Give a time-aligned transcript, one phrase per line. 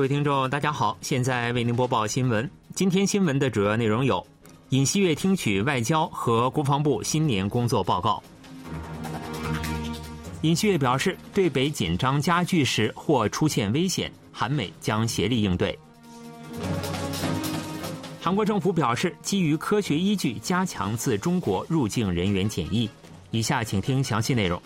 [0.00, 2.50] 各位听众，大家好，现在为您播报新闻。
[2.74, 4.26] 今天新闻的主要内容有：
[4.70, 8.22] 尹锡悦听取外交和国防部新年工作报告。
[10.40, 15.78] 尹锡悦表示，对北紧张加剧时或出现危险，韩美将协力应对。
[18.22, 22.88] 韩国政府表示，基于科学依据，加强自中国入境人员检疫。
[23.32, 24.58] 以下请听详细内容。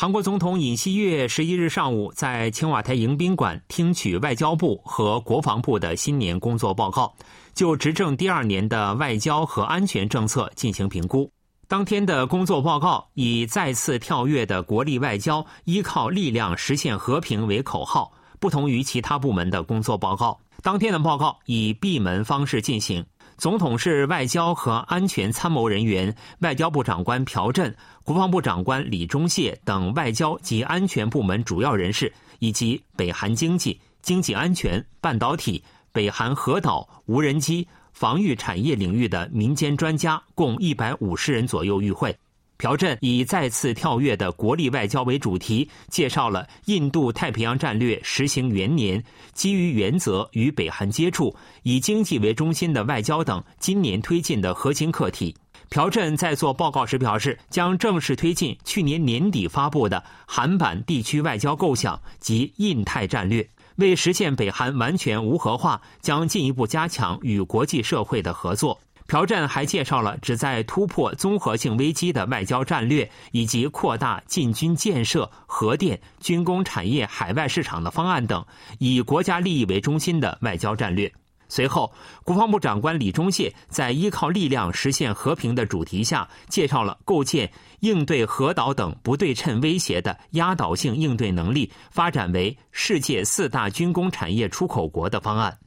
[0.00, 7.12] 韩国总统尹锡悦十一日上午在青瓦台迎宾馆听取外交部和国防部的新年工作报告，
[7.52, 11.28] 就执政第二年的外交和安全政策进行评估。
[11.66, 20.38] 当天的工作报告以“再次跳跃的国力外交，依靠力量实现和平”为口号，不同于其他部门的工作报告。
[20.62, 23.04] 当天的报告以闭门方式进行。
[23.38, 27.72] 总统是外交和安全参谋人员，外交部长官朴振、
[28.02, 42.16] 国防部长官李忠谢等外交及安全部门主要人士，以及北韩经济、经济安全、半导体、北韩核岛、无人机、防御产业领域的民间专家，共一百五十人左右与会。
[42.58, 55.32] 朴振以再次跳跃的国力外交为主题，介绍了印度太平洋战略实行元年基于原则与北韩接触、以经济为中心的外交等今年推进的核心课题。
[55.68, 68.80] 朴振在做报告时表示，将正式推进去年年底发布的韩版地区外交构想及印太战略，为实现北韩完全无核化，将进一步加强与国际社会的合作。
[69.08, 78.44] 朴振还介绍了旨在突破综合性危机的外交战略，以及扩大进军建设、核电、军工产业海外市场的方案等，
[78.78, 81.10] 以国家利益为中心的外交战略。
[81.48, 81.90] 随后，
[82.22, 95.58] 国防部长官李忠谢在“依靠力量实现和平”的主题下，介绍了构建应对核岛等不对称威胁的压倒性应对能力，发展为世界四大军工产业出口国的方案。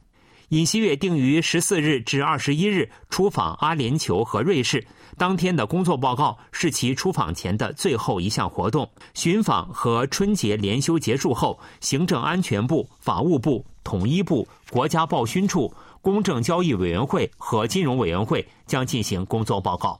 [0.52, 4.86] 尹锡悦定于十四日至二十一日出访阿联酋和瑞士。
[5.16, 8.86] 当天的工作报告是其出访前的最后一项活动。
[9.14, 19.98] 巡访和春节连休结束后，行政安全部、法务部、统一部、国家报勋处、公证交易委员会和金融委员会将进行工作报告。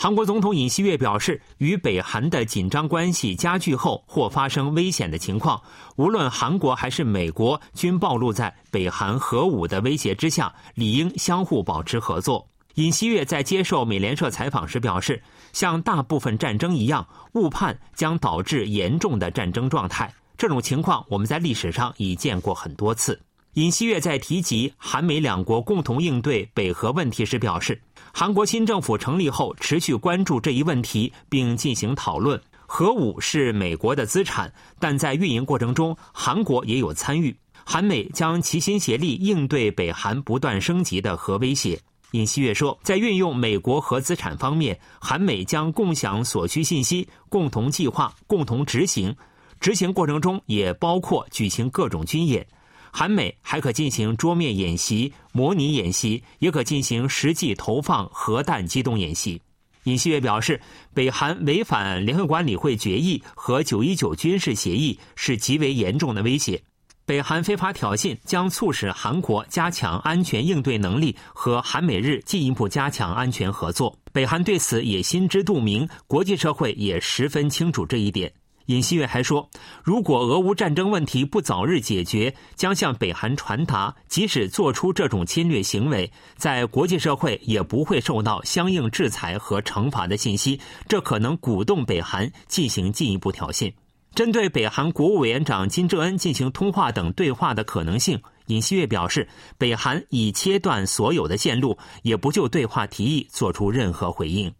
[0.00, 5.60] 韩国总统尹锡悦表示，与北韩的紧张关系加剧后或发生危险的情况，
[5.96, 12.48] 无论韩国还是美国均暴露在北韩核武的威胁之下，理应相互保持合作。
[12.74, 15.20] 尹锡悦在接受美联社采访时表示，
[15.52, 20.14] 像大部分战争一样，误判将导致严重的战争状态。
[20.36, 23.20] 这种情况我们在历史上已见过很多次。
[23.54, 27.82] 尹锡悦在提及韩美两国共同应对北核问题时表示。
[28.18, 32.42] 韩国新政府成立后，持续关注这一问题，并进行讨论。
[32.66, 37.32] 核武是美国的资产，但在运营过程中，韩国也有参与。
[37.64, 41.80] 韩美将齐心协力应对北韩不断升级的核威胁。
[42.10, 49.14] 尹锡悦说，在运用美国核资产方面，韩美将共享所需信息，共同计划，共同执行。
[49.60, 52.44] 执行过程中也包括举行各种军演。
[52.92, 59.40] 韩美还可进行桌面演习、模拟演习，也可进行实际投放核弹机动演习。
[59.84, 60.60] 尹锡悦表示，
[60.92, 66.60] 北韩违反联合国安理会决议和九一九军事协议是极为严重的威胁。
[67.06, 73.98] 北韩非法挑衅将促使韩国加强安全应对能力，和韩美日进一步加强安全合作。
[74.12, 78.30] 北韩对此也心知肚明，国际社会也十分清楚这一点。
[78.68, 79.48] 尹锡悦还说，
[79.82, 90.60] 如果俄乌战争问题不早日解决，将向北韩传达，即使做出这种侵略行为，在国际社会也不会受到相应制裁和惩罚的信息。
[90.86, 93.72] 这可能鼓动北韩进行进一步挑衅。
[94.14, 99.26] 针对北韩国务委员长金正恩进行通话等对话的可能性，尹锡悦表示，
[99.56, 104.52] 北韩已切断所有的线路，也不就对话提议做出任何回应。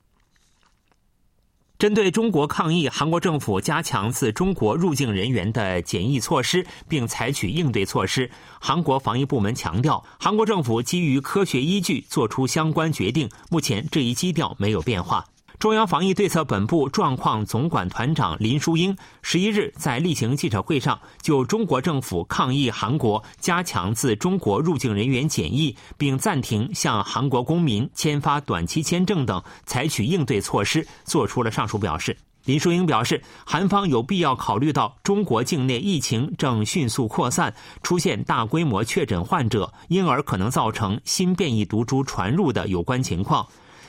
[1.78, 8.28] 针对中国抗议，韩国政府加强自中国入境人员的检疫措施，并采取应对措施。
[8.60, 15.24] 韩国防疫部门强调，韩国政府基于科学依据作出相关决定，目前这一基调没有变化。
[15.58, 32.16] 中央防疫对策本部状况总管团长林淑英十一日在例行记者会上就中国政府抗议韩国加强自中国入境人员检疫，并暂停向韩国公民签发短期签证等采取应对措施，作出了上述表示。
[32.44, 37.52] 林淑英表示，韩方有必要考虑到中国境内疫情正迅速扩散，
[37.82, 43.44] 出现大规模确诊患者，因而可能造成新变异毒株传入的有关情况。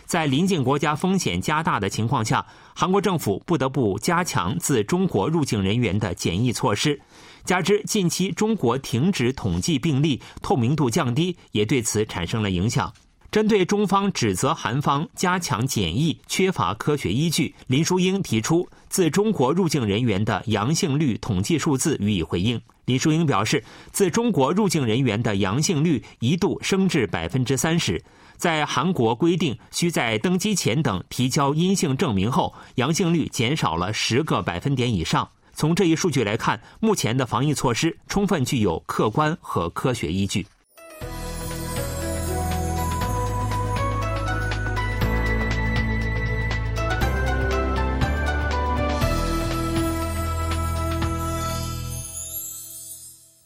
[0.09, 6.99] 在邻近国家风险加大的情况下，韩国政府不得不加强自中国入境人员的检疫措施。
[7.45, 12.91] 加之近期中国停止统计病例，透明度降低，也对此产生了影响。
[13.29, 22.59] 针对中方指责韩方加强检疫缺乏科学依据，林淑英提出自中国入境人员的阳性率统计数字予以回应。
[22.85, 28.03] 林淑英表示，自中国入境人员的阳性率一度升至百分之三十，
[28.39, 35.29] 在韩国规定需在登机前等提交阴性证明后，阳性率减少了十个百分点以上。
[35.53, 40.47] 从这一数据来看，目前的防疫措施充分具有客观和科学依据。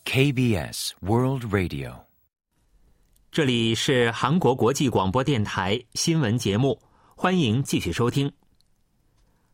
[0.05, 2.01] KBS World Radio，
[3.33, 6.79] 这里是韩国国际广播电台新闻节目，
[7.15, 8.31] 欢迎继续收听。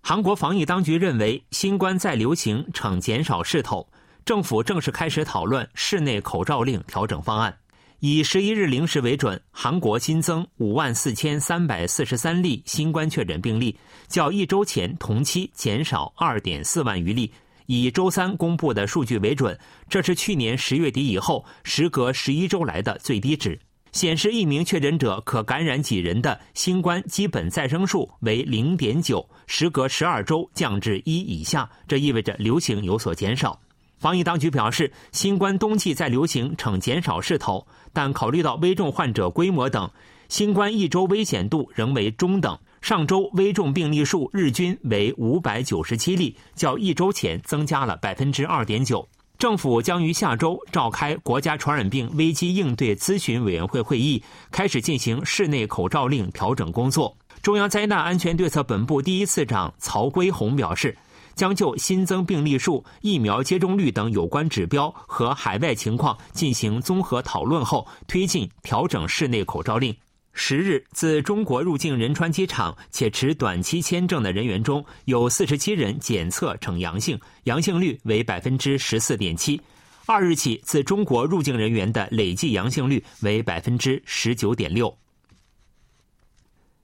[0.01, 3.89] 韩国防疫当局认为新冠再流行呈减少势头，
[4.25, 7.57] 政府正式开始讨论室内口罩令调整方案。
[7.99, 13.79] 以十一日零时为准，韩国新增五万四千三百四十三例新冠确诊病例，
[14.09, 17.31] 较一周前同期减少二点四万余例。
[17.67, 23.57] 以周三公布的数据为准，这是去年十月底以后时隔十一周来的最低值，
[23.91, 33.59] 显示一名确诊者可感染几人的新冠基本再生数为零点九，时隔十二周降至一以下，这意味着流行有所减少。
[33.97, 39.91] 防疫当局表示，新冠冬季再流行呈减少势头，但考虑到危重患者规模等，
[40.30, 42.57] 新冠一周危险度仍为中等。
[42.81, 49.06] 上周危重病例数日均为五百九十七例，较一周前增加了百分之二点九。
[49.39, 54.21] 政府将于下周召开国家传染病危机应对咨询委员会会议，
[54.51, 57.15] 开始进行室内口罩令调整工作。
[57.41, 60.94] 中央灾难安全对策本部第一次长曹圭宏表示，
[61.36, 69.95] 将就新增病例数、疫苗接种率等有关指标和海外情况进行综合讨论后，推进调整室内口罩令。
[70.41, 79.59] 十日，自中国入境仁川机场且持短期签证的人员中有四十七人检测呈阳性，阳性率为百分之十四点七。
[80.06, 84.97] 二日起，自中国入境人员的累计阳性率为百分之十九点六。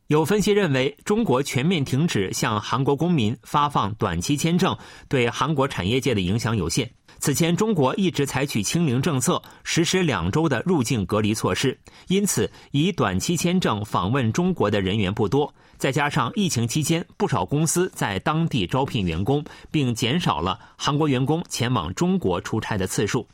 [0.08, 6.92] 有分析认为，中国全面停止向韩国公民发放短期签证，对韩国产业界的影响有限。
[7.20, 11.78] 此前，中国一直采取清零政策，实施两周的入境隔离措施，
[12.08, 15.52] 因此以短期签证访问中国的人员不多。
[15.78, 23.28] 再加上疫情期间，不少公司在当地招聘员工，并减少了韩国员工前往中国出差的次数。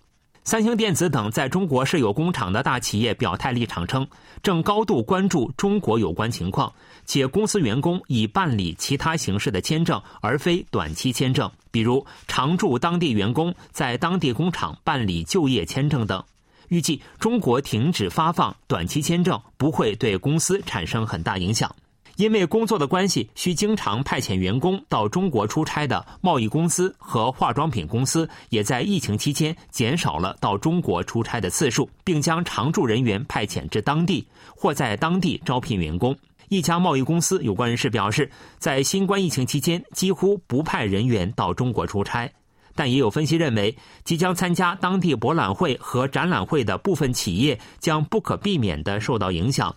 [0.43, 4.07] 三星电子等在中国设有工厂的大企业表态立场称，
[4.41, 6.73] 正高度关注中国有关情况，
[7.05, 16.23] 且公司员工已办理其他形式的签证，而非短期签证，比如常驻当地员工在当地工厂办理就业签证等。
[16.67, 21.73] 预计中国停止发放短期签证不会对公司产生很大影响。
[22.17, 36.15] 因为工作的关系，需经常派遣员工到中国出差的贸易公司和化妆品公司，也在疫情期间减少了到中国出差的次数，并将常驻人员派遣至当地或在当地招聘员工。
[36.51, 42.29] 一家贸易公司有关人士表示，在新冠疫情期间几乎不派人员到中国出差，
[42.75, 49.73] 但也有分析认为，即将参加当地博览会和展览会的部分企业将不可避免地受到影响。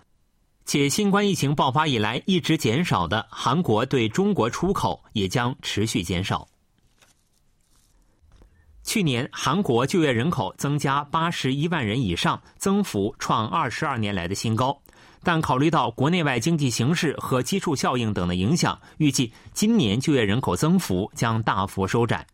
[0.64, 6.44] 且新冠疫情爆发以来一直减少的韩国对中国出口也将持续减少。
[8.82, 14.76] 去年韩国就业人口增加八十一万人以上，增幅创二十二年来的新高。
[15.24, 22.24] 但考虑到国内外经济形势和基数效应等的影响，预计今年就业人口增幅将大幅收窄。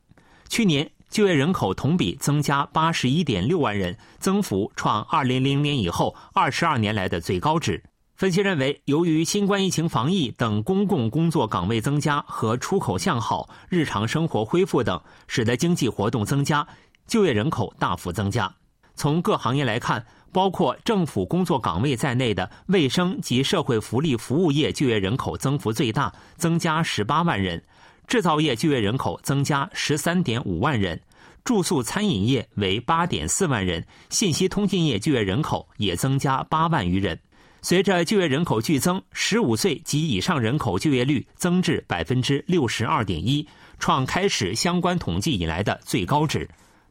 [0.49, 7.80] 去年就业人口同比增加八十一点六万人，增幅创二零零年以后二十二年来的最高值。
[8.16, 16.66] 分析认为，由于新冠疫情防疫等公共工作岗位增加和出口向好、日常生活恢复等，使得经济活动增加，
[17.06, 18.52] 就业人口大幅增加。
[18.94, 27.59] 从各行业来看，包括政府工作岗位在内的卫生及社会福利服务业就业人口增幅最大，增加十八万人；
[28.07, 30.97] 制造业就业人口增加十三点五万人；
[31.45, 37.19] 住宿餐饮业为八点四万人；信息通信业就业人口也增加八万余人。
[37.63, 43.47] 随着就业人口剧增，十五岁及以上人口就业率增至百分之六十二点一，
[43.79, 46.49] 创开始相关统计以来的最高值。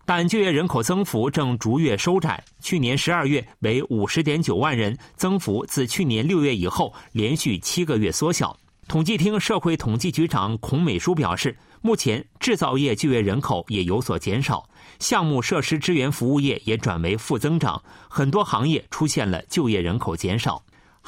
[0.09, 8.57] 但就业人口增幅正逐月收窄，去年十二月为五十点九万人，增幅自去年六月以后连续七个月缩小。
[8.87, 20.59] 统计厅社会统计局长孔美书表示，目前制造业就业人口也有所减少，项目设施支援服务业也转为负增长，很多行业出现了就业人口减少。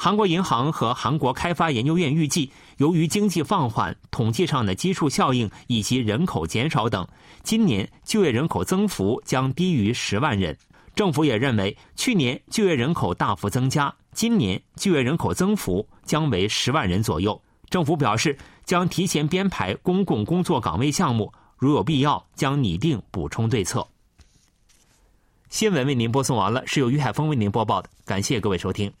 [0.02, 7.06] 韩国银行和韩国开发研究院预计，由于经济放缓、统计上的基数效应以及人口减少等，
[7.44, 10.58] 今年就业人口增幅将低于十万人。
[10.96, 17.40] 政府也认为，去年就业人口大幅增加，今年就业人口增幅将为十万人左右。
[17.70, 23.86] 政府表示，将提前编排公共工作岗位项目，如有必要，将拟定补充对策。
[25.48, 28.92] 新闻为您播送完了，是由于海峰为您播报的，感谢各位收听。